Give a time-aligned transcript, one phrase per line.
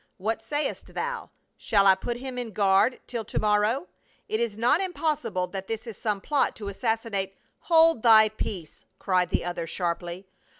[0.17, 3.85] What sayest thou, shall I put him in guard till to morrow?
[4.27, 7.37] It is not impossible that this is some plot to assassinate
[7.69, 10.25] —""Hold thy peace!" cried the other, sharply.